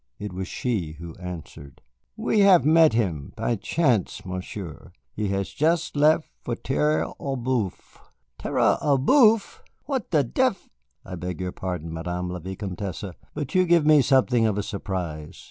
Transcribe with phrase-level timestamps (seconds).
[0.17, 1.79] It was she who answered.
[2.17, 4.93] "We have met him by chance, Monsieur.
[5.13, 7.99] He has just left for Terre aux Bœufs."
[8.39, 9.59] "Terre aux Bœufs!
[9.85, 10.71] What the dev
[11.05, 13.03] I beg your pardon, Madame la Vicomtesse,
[13.35, 15.39] but you give me something of a surprise.